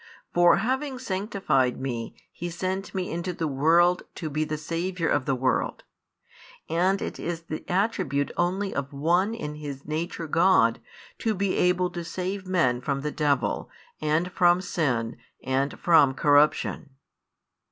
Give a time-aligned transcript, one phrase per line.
[0.33, 5.25] For having sanctified Me He sent Me into the world to be the Saviour of
[5.25, 5.83] the |105 world;
[6.67, 10.79] and it is the attribute only of One in His Nature God,
[11.19, 13.69] to be able to save men from the devil
[14.01, 16.95] and from sin and from corruption.